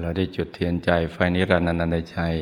[0.00, 2.36] เราได้จุดเทียนใจไฟนิรันดร์นันดชัย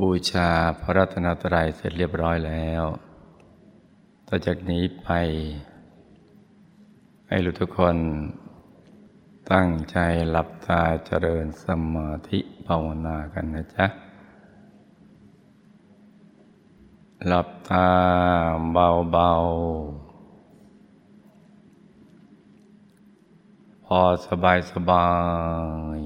[0.00, 0.50] บูชา
[0.80, 2.84] พระรัตนตรัยเสร็จเรียบร้อยแล้ว
[4.28, 5.08] ต่อจากนี้ไป
[7.28, 7.96] ให้ทุกคน
[9.52, 9.98] ตั้งใจ
[10.30, 13.86] หลับตาเจริญสมาธิภาวนากันนะจ๊ะ
[17.26, 17.88] หลับตา
[18.72, 20.07] เบาๆ
[23.92, 25.08] พอสบายสบา
[25.98, 26.00] ย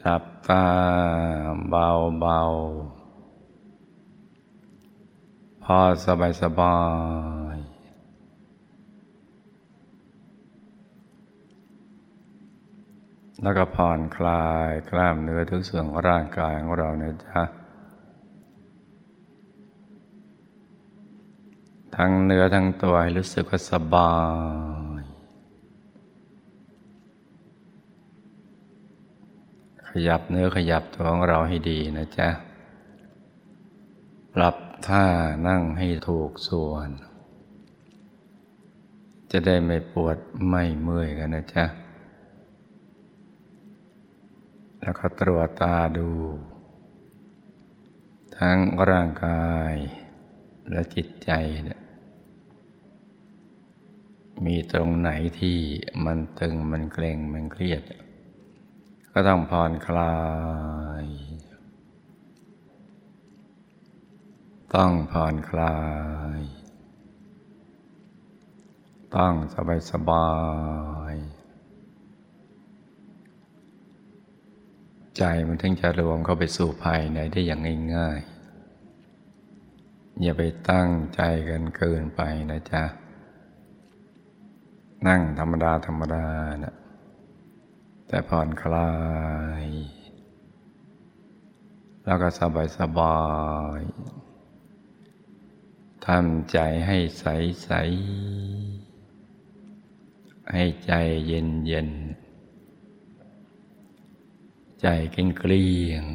[0.00, 0.66] หลับตา
[1.68, 3.02] เบาๆ
[5.64, 6.78] พอสบายสบา
[7.54, 7.56] ย
[13.42, 17.61] แล้วก็ผ่อนคลายกล้ามเนื้อทุกส่วนของร่างกายของเราเนี่ยจ้ะ
[21.96, 24.14] ทั้งเนื้อทั้งตัวให้รู้สึกว่าสบา
[25.00, 25.02] ย
[29.88, 32.28] ขยับเนื้อขยับตัวของเราให้ดีนะจ๊ะ
[34.34, 34.56] ปรับ
[34.88, 35.04] ท่า
[35.46, 36.88] นั่งให้ถูกส่วน
[39.30, 40.16] จะได้ไม่ปวด
[40.48, 41.64] ไม่เมื่อยกันนะจ๊ะ
[44.80, 46.10] แล้วก็ตรวจตาดู
[48.38, 48.58] ทั้ง
[48.90, 49.74] ร่างกาย
[50.70, 51.30] และจิตใจ
[51.64, 51.81] เนี่ย
[54.46, 55.58] มีตรงไหนที่
[56.04, 57.82] มันตึงมันเกร็งมันเครียด
[59.12, 60.16] ก็ต้องผ่อนคลา
[61.04, 61.06] ย
[64.74, 65.78] ต้องผ่อนคลา
[66.38, 66.40] ย
[69.16, 70.32] ต้องสบายสบา
[71.12, 71.14] ย
[75.18, 77.60] ใจมันถึงจะรวมเข้าไปสู่ภายในได้อย่าง
[77.96, 82.20] ง่ายๆอย่าไปตั้งใจกันเกินไป
[82.50, 82.84] นะจ๊ะ
[85.06, 86.26] นั่งธรรมดาธรรมดา
[86.64, 86.74] นะ
[88.08, 88.92] แต่ผ่อนคลา
[89.64, 89.66] ย
[92.04, 93.20] แล้วก็สบายสบา
[93.78, 93.80] ย
[96.06, 97.24] ทำใจให้ใส
[97.64, 97.70] ใส
[100.52, 100.92] ให้ใจ
[101.26, 101.90] เย็นเย็น
[104.80, 106.06] ใจเกลี้ยงเกลี้ยง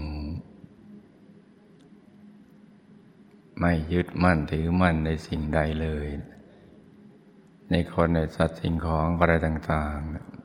[3.60, 6.08] ไม่ยึดมั่นถือมั่นในสิ่งใดเลย
[7.70, 10.38] ในคนในสัตว์สิ่งของอะไรต่างๆ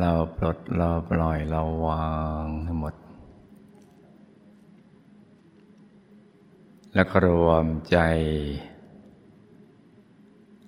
[0.00, 2.12] เราปลดเราปล่อยเราวา
[2.44, 2.94] งให้งหมด
[6.94, 7.98] แล้วก็รวมใจ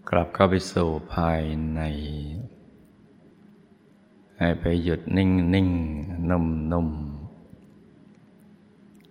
[0.08, 1.42] กลับเข้าไปสู่ภาย
[1.74, 1.80] ใน
[4.38, 5.70] ให้ไปหยุดนิ่งนิ่ง
[6.30, 6.88] นุ่มนุ่ม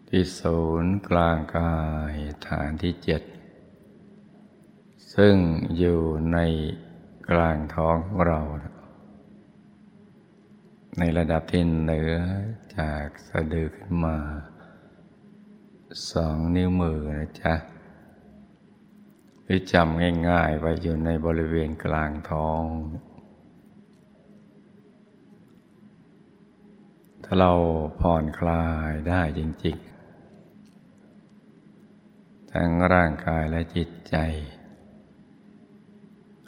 [0.08, 1.76] ที่ศูนย์กลางกา
[2.12, 2.16] ย
[2.48, 3.24] ฐานที่เจ็ด
[5.16, 5.36] ซึ่ง
[5.78, 6.02] อยู่
[6.34, 6.38] ใน
[7.30, 8.40] กลางท้องของเรา
[11.00, 12.14] ในระดับที่เหนือ
[12.78, 14.18] จากสะดือขึ้นมา
[16.12, 17.56] สองนิ้วมือนะจ๊ะ
[19.44, 22.64] หรือจำง่ายๆไปอยู่ในบริเวณกลางท้อง
[27.24, 27.54] ถ้าเรา
[28.00, 34.18] ผ่อนคลายได้จริงๆ ทั้งร่างกายและจิตใจ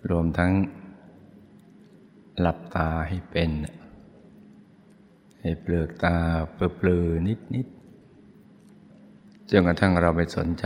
[0.09, 0.53] รวมทั้ง
[2.39, 3.51] หลับตาให้เป็น
[5.41, 6.17] ให้เปลือกตา
[6.53, 10.65] เปลือๆนิดๆจนกระทั่งเราไปสนใจ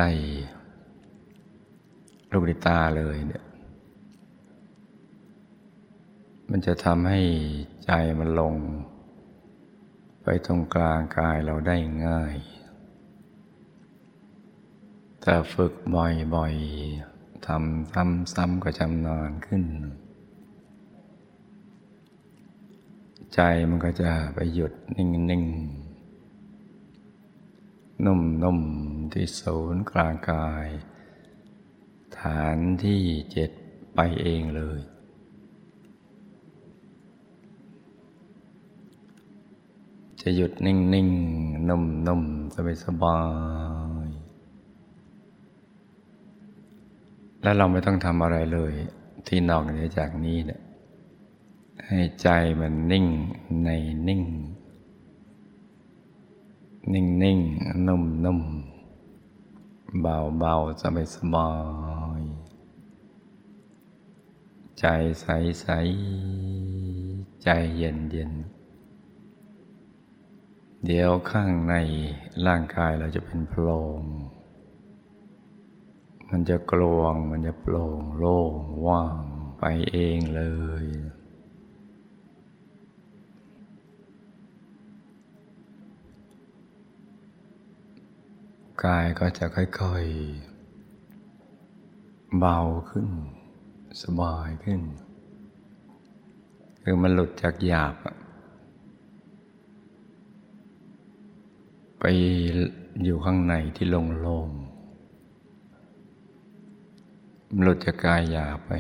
[2.32, 3.44] ลูกในตาเลยเนี่ย
[6.50, 7.22] มันจะทำให้
[7.86, 8.56] ใจมันลง
[10.24, 12.36] ไปตรงกลางกายเราได้ง่าย
[15.22, 17.15] แต่ฝึกบ่อยๆ
[17.48, 17.96] ทำ
[18.34, 19.64] ซ้ำๆก็จำนานขึ้น
[23.34, 23.40] ใจ
[23.70, 25.86] มันก็จะไปหยุดนิ่งๆ
[28.06, 30.68] นุ่มๆ ที่ศูนย์กลางกาย
[32.20, 33.52] ฐานที่เจ็ด
[33.96, 34.80] ไปเองเลย
[40.22, 41.10] จะหยุดนิ่งนิ่ง
[41.70, 42.24] นุ่มนุ่ม
[42.54, 43.20] สบายสบา
[44.06, 44.10] ย
[47.46, 48.74] แล้วเราไม่ต้องทำอะไรเลย
[49.28, 50.62] ที่นอกเหนือจากนี้เนี่ย
[51.88, 53.06] ให้ใจมันนิ่ง
[53.64, 53.70] ใน
[54.08, 54.24] นิ่ง
[56.94, 57.40] นิ่งนิ่ง
[57.88, 58.42] นุ่มนุ่ม
[60.02, 61.50] เบาเบาสบายสบา
[62.20, 62.22] ย
[64.80, 64.86] ใจ
[65.22, 65.28] ใส
[65.62, 65.68] ใส
[67.44, 68.32] ใจเย็นเย็น
[70.86, 71.74] เดี๋ยวข้างใน
[72.48, 73.68] ร่างกายเราจะเป็นโพร
[74.00, 74.02] ง
[76.30, 78.54] มันจะกลวง มันจะโปร่งโล่ง
[78.86, 79.24] ว่าง
[79.60, 80.44] ไปเองเล
[80.84, 80.86] ย
[88.84, 93.10] กายก็จะค่อยๆ เบาขึ้น
[94.02, 94.82] สบายขึ้น
[96.84, 97.96] คือมันหลุดจากหยาบ
[102.00, 102.04] ไป
[103.04, 104.65] อยู่ข้างในที่โล่งๆมัน
[107.62, 108.72] หลุดจากกายหยาบไป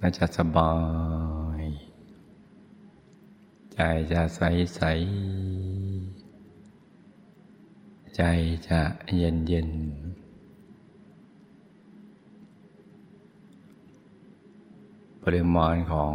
[0.00, 0.74] น่าจะสบา
[1.60, 1.62] ย
[3.72, 3.78] ใจ
[4.12, 4.40] จะใส
[4.76, 4.82] ใส
[8.16, 8.22] ใจ
[8.68, 8.80] จะ
[9.16, 9.70] เย็นเย็น
[15.22, 16.14] ปริมาณของ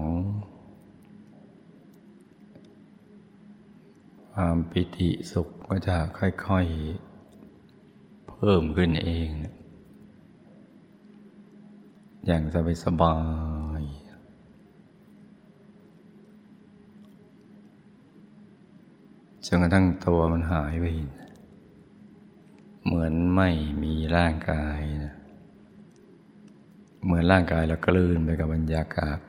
[4.33, 6.65] ความปิติสุขก็จะค่อย
[7.49, 9.29] ๆ เพิ่มขึ้นเอง
[12.25, 13.17] อย่างสบายสบา
[13.79, 13.83] ย
[19.45, 20.85] จนกระทั่งตัวมันหายไป
[22.85, 23.49] เหมือนไม่
[23.83, 25.13] มีร่างกายนะ
[27.03, 29.19] เหมือนร่างกายเรากลืนไปกับบรรยากาศ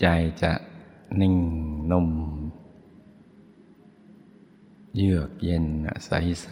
[0.00, 0.06] ใจ
[0.42, 0.52] จะ
[1.20, 1.36] นิ่ง
[1.90, 2.08] นุ่ม
[4.96, 5.66] เยือกเย็น
[6.06, 6.10] ใส
[6.42, 6.46] ใ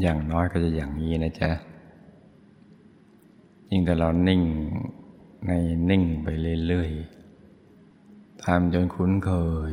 [0.00, 1.50] อย่างน้อยก็จะอย่างนี้นะจ๊ะ
[3.70, 4.42] ยิ่งแต่เรานิ่ง
[5.46, 5.50] ใน
[5.90, 6.28] นิ่งไป
[6.68, 9.32] เรื่อยๆทำจนคุ้นเค
[9.68, 9.70] ย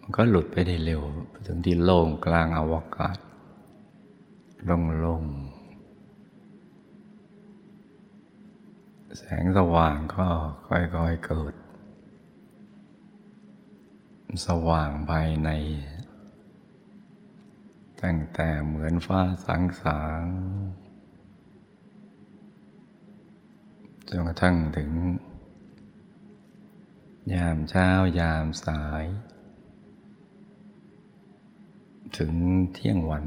[0.00, 1.02] มันก็หลุดไปได้เร็ว
[1.46, 3.18] ถึงที่โล่งกลางอวกาศ
[4.68, 5.22] ลงลง
[9.16, 10.26] แสงสว่างก็
[10.68, 11.54] ค่อยๆเกิด
[14.44, 15.50] สว่างภายใน
[18.02, 20.24] ตั้งแต่เหมือนฟ้าสางสาง
[24.08, 24.90] จนกระทั่งถึง
[27.32, 27.88] ยามเช้า
[28.18, 29.04] ยามสาย
[32.18, 32.34] ถึง
[32.72, 33.26] เที่ยงวัน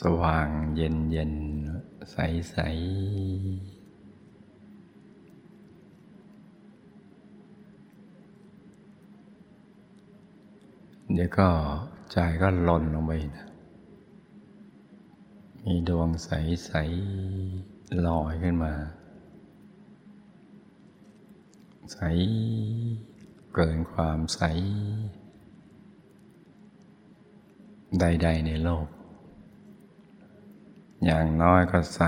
[0.00, 1.32] สว่างเย็นเย็น
[2.12, 2.16] ใส
[2.50, 2.56] ใส
[11.14, 11.48] เดี๋ยวก็
[12.12, 13.46] ใจก็หล่นลงไปนะ
[15.64, 16.30] มีดวงใส
[16.66, 16.72] ใส
[18.06, 18.72] ลอยขึ้นมา
[21.92, 21.98] ใส
[23.54, 24.42] เกินความใส
[28.00, 28.88] ใด ๆ ในโลก
[31.04, 32.02] อย่างน้อยก็ใส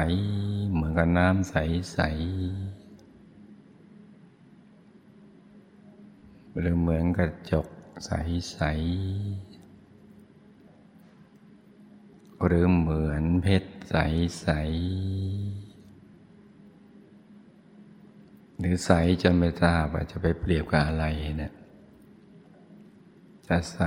[0.73, 1.99] เหมือนกับน้ำใส
[6.51, 7.67] ๆ หรือเหมือนกระจก
[8.05, 9.61] ใสๆ
[12.45, 15.71] หรือเหมือนเพชรใสๆ
[18.59, 18.91] หรือใส
[19.23, 21.05] จนไม่ทราบว่าจะไปเปรียบกับอะไร
[21.39, 21.53] เนะี่ย
[23.47, 23.81] จะใส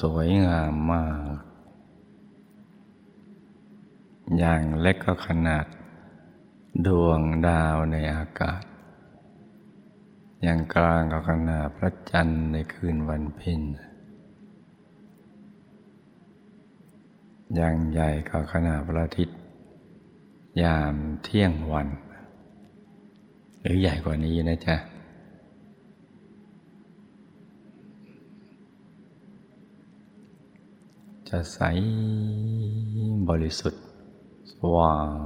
[0.00, 1.06] สวยงามมา
[1.36, 1.38] ก
[4.38, 5.66] อย่างเล็กก็ขนาด
[6.86, 8.62] ดวงดาวในอากาศ
[10.46, 13.60] ย่างกลางก็ขนาพระจันทร์ในคืนวันเพ็ญ
[17.54, 19.38] อย่างใหญ่ก็ขนาพระอาทิตย์
[20.62, 21.88] ยามเที่ยงวัน
[23.62, 24.76] หรือใหญ่กว่านี้นะจ๊ะ
[31.28, 31.60] จะใส
[33.28, 33.82] บริสุทธิ์
[34.52, 35.18] สว่าง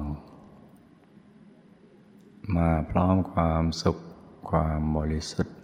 [2.57, 3.99] มาพร้อมความสุข
[4.51, 5.57] ความบริสุทธิ์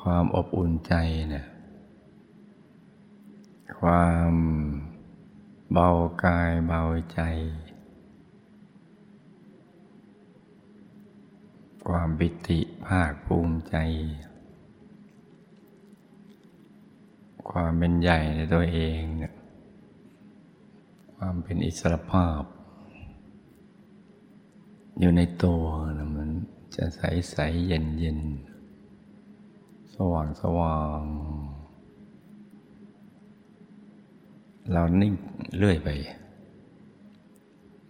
[0.00, 0.94] ความอบอุ่นใจ
[1.30, 1.46] เนี่ย
[3.80, 4.32] ความ
[5.72, 5.90] เบา
[6.24, 6.82] กายเบา
[7.12, 7.20] ใจ
[11.86, 13.76] ความบิติภาคภูมิใจ
[17.50, 19.34] ความเป็นใหญ่ในตัวเองเนี่ย
[21.16, 22.42] ความเป็นอิสระภาพ
[25.00, 25.64] อยู่ในตัว
[25.98, 26.30] นะมัน
[26.76, 27.00] จะใส
[27.30, 27.36] ใส
[27.66, 28.20] เย็นเย็น
[29.94, 31.02] สว่างสว่าง
[34.72, 35.14] เรานิ่ง
[35.58, 35.88] เรื่อยไป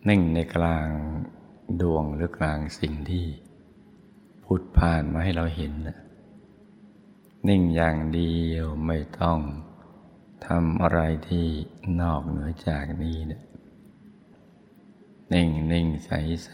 [0.08, 0.88] นิ่งในกลาง
[1.80, 3.24] ดวงหรือกลางสิ่งที่
[4.44, 5.98] พุดผ่านมาให้เราเห็นนะ
[7.48, 9.38] นิ่งอย่างเดียวไม่ต้อง
[10.46, 11.46] ทำอะไรที่
[12.00, 13.42] นอกเหนือจากนี้เนะ
[15.32, 16.10] นิ่งนิ่งใส
[16.44, 16.50] ใส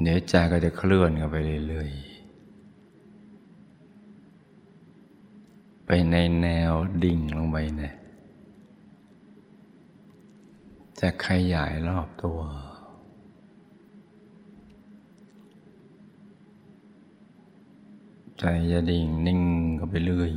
[0.00, 1.36] เนื้อใจก็จะเคลื่อนกันไป
[1.68, 2.14] เรื่อยๆ
[5.86, 6.72] ไปในแนว
[7.04, 7.94] ดิ่งลงไปเนี่ย
[11.00, 12.40] จะขยายรอบตัว
[18.38, 19.40] ใจจะดิ่งนิ่ง
[19.78, 20.32] ก็ไปเรื่อย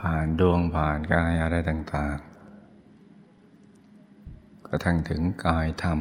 [0.00, 6.00] ผ่านดวงผ่านกายอะไรต่างๆก็ทั้งถึงกายธรรม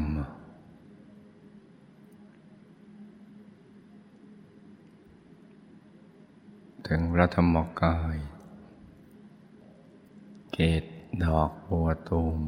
[6.87, 8.17] ถึงระธรรมกาย
[10.53, 10.83] เกต
[11.23, 12.41] ดอกบัวตูม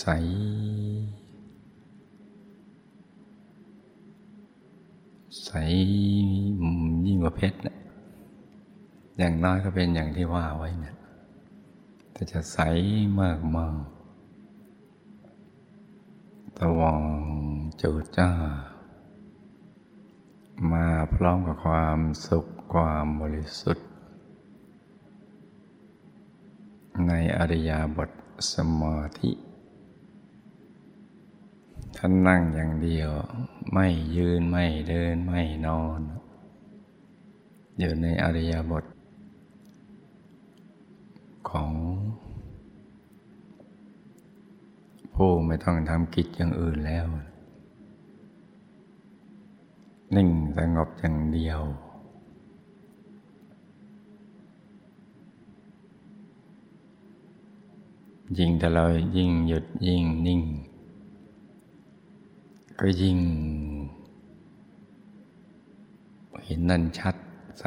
[0.00, 0.06] ใส
[5.44, 5.50] ใส
[7.06, 7.75] ยิ่งกว่าเพชรนะ
[9.18, 10.96] อย่างน้อยก็เป็นอย่างที่ว่าไว้เนะ
[12.12, 12.58] แต่จะใส
[13.20, 13.84] มากมาก
[16.56, 17.02] ตะวัง
[17.80, 18.30] จูจ้า
[20.72, 23.88] มาพร้อมกับความสุขความบริสุทธิ์
[27.06, 28.10] ในอริยบท
[28.52, 29.32] สมาธิ
[31.96, 33.10] ท่านนั่งอย่างเดียว
[33.72, 36.00] ไม่ยืนไม่เดินไม่นอน
[37.78, 38.84] อยู่ในอริยบท
[41.50, 41.72] ของ
[45.16, 47.06] ผู้ไม่ต้องทำกิจอย่างอื่นแล้ว
[50.14, 51.60] นิ่งสงบอย่างเดียว
[58.38, 58.84] ยิ่งแต่เรา
[59.16, 60.42] ยิ่งหยุดยิ่งนิ่ง
[62.80, 63.18] ก็ยิ่ง
[66.44, 67.16] เห็นนั่นชัด
[67.60, 67.64] ใส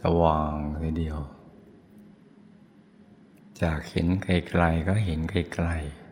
[0.00, 1.18] สว่างเลยเดียว
[3.62, 4.28] จากเห็นไก
[4.60, 5.34] ลๆก็เห็นไก
[5.66, 6.09] ลๆ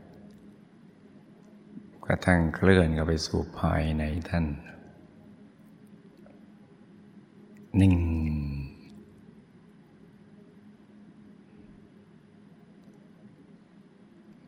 [2.10, 4.46] กระทั่งเคลื่อนก็ไปสู่ภายในท่าน
[7.80, 7.96] นิ่ง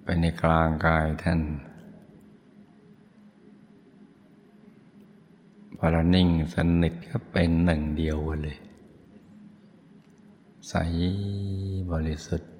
[0.02, 1.40] ไปในกลางกายท่าน
[5.76, 8.58] พอเรานิ่งสนิทก็เป็นหนึ่งเดียวเลย
[10.68, 10.74] ใส
[11.90, 12.59] บริสุทธิ์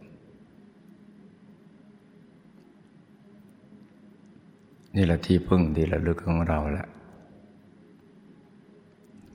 [5.01, 6.87] นี่แหละที่พึ่งที่ระลึกของเราแหละ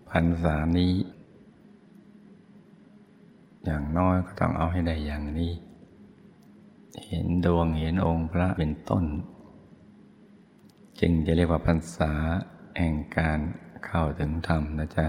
[0.10, 0.93] พรรษานี้
[3.65, 5.51] อย่างน้อยก็ต้องเอาให้ได้อย่างนี้
[7.07, 9.05] เห็นดวงเห็นองค์พระเป็นต้น
[11.00, 12.12] จึงจะเรียกว่าพรรษา
[12.77, 13.39] แห่งการ
[13.86, 15.07] เข้าถึงธรรมนะจ๊ะ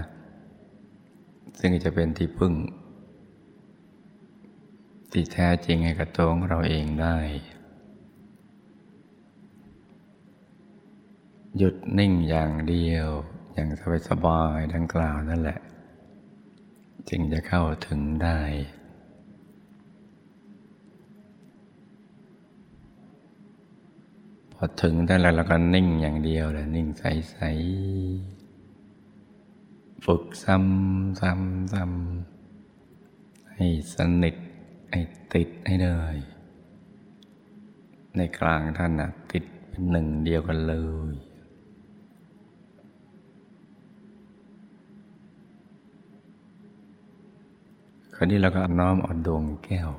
[1.59, 2.53] ซึ่งจะเป็นที่พึ่ง
[5.11, 7.17] ที่แท้จริงให้กับตัวของเราเองได้
[11.57, 13.07] หยุดนิ่งอย่างเดียว
[13.53, 13.69] อย่าง
[14.09, 15.59] สบายๆดังกล่าวนั่นแหละ
[17.09, 18.41] จึงจะเข้าถึงได้
[24.53, 34.35] พอถึงได้แล้วเราก็นิ่งอย่างเดียวเลยนิ่งใสๆฝึกซ้ำซ้ำซ้ำให้สนิท
[34.89, 34.99] ให้
[35.33, 36.17] ติดให้เลย
[38.17, 40.75] ในกลางท่านนะติดเป็นหนึ่งเดียวกันเล
[41.11, 41.26] ย
[48.19, 49.89] คราวนี้เราก็น้อมเอาดวงแก้ว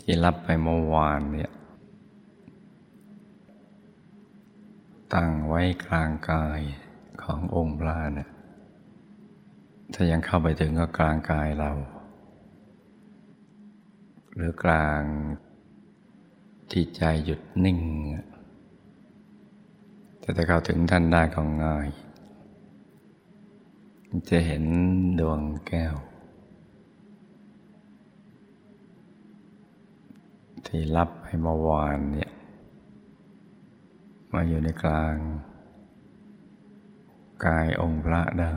[0.00, 1.50] ที่รับไปเมื่อวานเนี่ย
[5.14, 6.60] ตั้งไว้กลางกาย
[7.22, 8.30] ขององค์พระเนี่ย
[9.94, 11.70] ถ้ายังเข้าไปถึงก็กลางกายเรา
[14.34, 15.02] หรือกลาง
[16.70, 17.78] ที่ใจหยุดนิ่ง
[20.20, 21.88] แต่ถ้าเข้าถึงท่านได้ก็ง่าย
[24.28, 24.64] จะเห็น
[25.20, 25.94] ดวงแก้ว
[30.66, 32.30] ที่รับให้เมื่อวานเนี่ย
[34.32, 35.16] มาอยู่ในกลาง
[37.44, 38.56] กายองค์พระได้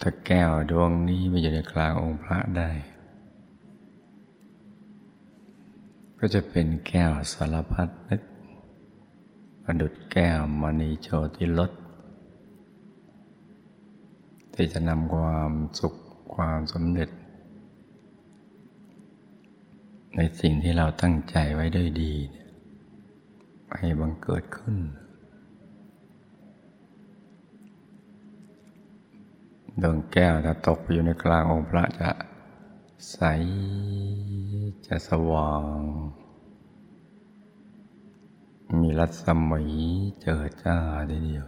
[0.00, 2.70] ถ้าแก้วดวงนี้มาอยู่ในกลางองค์พระได้
[6.18, 8.22] ก็จะเป็นแก้วสารพัดนึก
[9.64, 11.70] ประดุดแก้วมณีโชติลด
[14.54, 15.94] ที่จะนำความสุข
[16.34, 17.10] ความสำเร็จ
[20.16, 22.14] ในสิ่งที่เราตั้งใจไว้ด้วยดี
[23.78, 24.76] ให้บังเกิดขึ้น
[29.82, 32.10] ดวงแก้วถ้าตกอยู่ในกลางองค์พระจะ
[33.12, 33.18] ใส
[34.86, 35.78] จะสว่าง
[38.80, 39.62] มีรัศมี
[40.22, 40.76] เจิดจ้า
[41.10, 41.46] ทีเดียว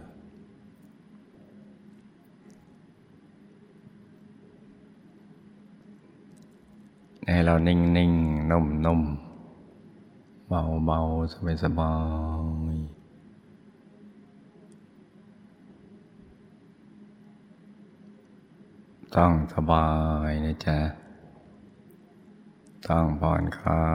[7.25, 8.11] ให้เรานิ่งนิ่ง
[8.51, 9.01] นุ่มนุ่ม
[10.47, 10.99] เบาเบา
[11.33, 11.93] สบายสบา
[12.73, 12.75] ย
[19.15, 19.87] ต้องสบา
[20.27, 20.79] ยนะจ๊ะ
[22.87, 23.85] ต้องผ่อนคลา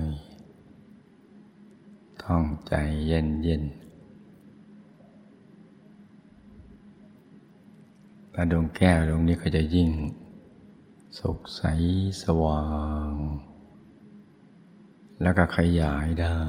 [0.00, 0.33] ย
[2.26, 2.74] ต้องใจ
[3.06, 3.62] เย็นเย็น
[8.32, 9.90] และดวงแก้วดวงนี้ก็จะยิ่ง
[11.18, 11.62] สุขใส
[12.22, 12.64] สว่า
[13.10, 13.12] ง
[15.22, 16.40] แล้วก็ขยายได้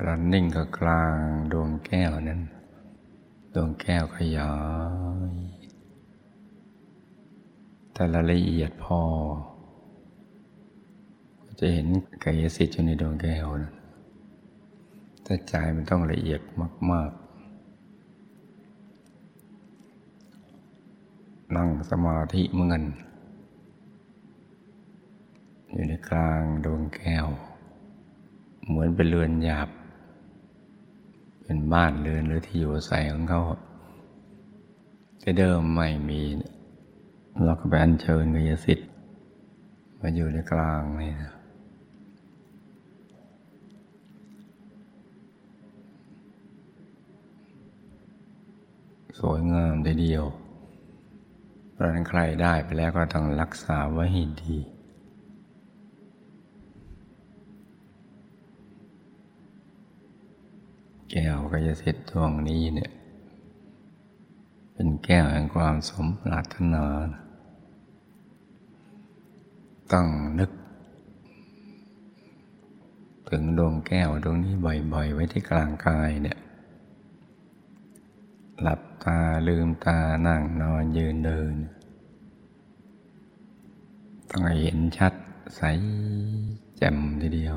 [0.00, 1.16] พลังนิ่งกับกลาง
[1.52, 2.40] ดวงแก้วนั้น
[3.54, 4.52] ดวงแก้วขยา
[5.32, 5.34] ย
[7.92, 9.00] แต่ละละเอียดพอ
[11.60, 11.86] จะเห็น
[12.24, 13.72] กายสิทธิ์อยู่ในดวงแก้วนะ
[15.24, 16.40] แต่ใจมันต้องละเอียด
[16.90, 17.10] มาก
[20.78, 22.82] ๆ นั่งสมาธิเมือน
[25.72, 27.26] อยู่ในกลางดวงแก้ว
[28.66, 29.68] เหมือนเป็นเรือนหยาบ
[31.50, 33.40] เป็นบ้านเรือนหรือที่อยู่อาศัยของเขา
[35.20, 36.20] แต่เดิมไม่มี
[37.44, 38.88] เราก็ไปอัญเชิญกายสิทธิ์
[40.00, 41.34] มาอยู่ในกลางนี่นะ
[49.18, 50.24] สวยงามทีเดียว
[51.72, 54.56] เพราะนั้นใครได้ไปแล้วก็ต้องรักษาไว้ให้ดี
[61.10, 62.90] แก้วกายสิทธิ์ดวงนี้เนี่ย
[64.72, 66.84] เป็นแก้วแห่งความสมปรารถนา
[69.92, 70.50] ตั้งนึก
[73.28, 76.38] ถึงดวงแก้วดวงนี้บ่อยๆ ไว้ที่กลางกายเนี่ย
[78.60, 79.18] หลับตา
[79.48, 81.54] ลืมตานั่งนอนยืนเดิน
[84.30, 85.14] ต้องเห็นชัด
[85.56, 85.62] ใส
[86.76, 87.52] แจ่มทีเดีย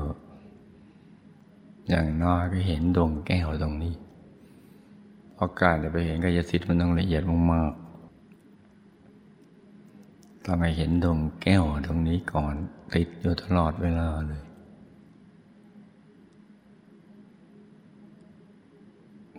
[1.94, 3.94] อย่างน้อยก็เห็นดวงแก้วตรงนี้
[5.34, 12.54] เพราะการจะไปเห็นกายสิทธิ์มันต้องละเอียดมากๆต้องไปเห็นดวงแก้วตรงนี้ก่อน
[12.94, 14.42] ติดอยู่ตลอดเวลาเลย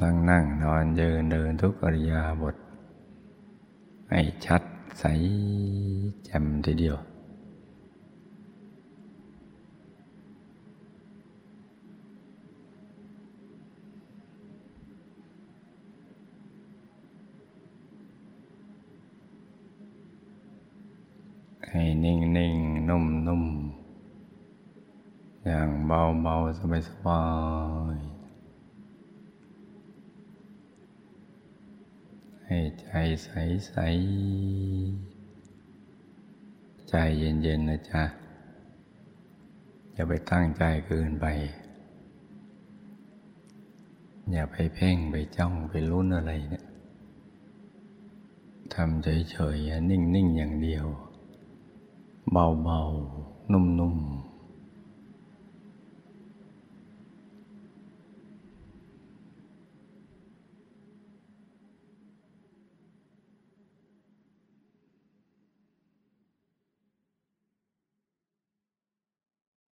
[0.01, 2.55] นั่งนั่งนอนเดินเดินทุกอริยาบท
[4.09, 4.61] ให้ชัด
[4.99, 5.05] ใส
[6.25, 6.97] แจ่มทีเดียว
[21.75, 22.55] ให้นิ่งนิ่ง
[22.89, 23.43] นุ่มนุ่ม
[25.45, 27.23] อย่างเบาเบา สบายสบา
[27.95, 27.97] ย
[32.45, 32.89] ให้ใจ
[33.23, 33.29] ใส
[33.67, 33.75] ใส
[36.89, 38.03] ใจเย็นเย็นะจ๊ะ
[39.93, 41.25] อย่าไปตั้งใจเกินไป
[44.31, 46.65] อย่าไปเพ่งไปจ้องไปลุ้นอะไรเนี่ย
[48.73, 50.85] ทำเฉยๆนิ่งๆอย่างเดียว
[52.31, 54.22] เบาๆ นุ่มๆ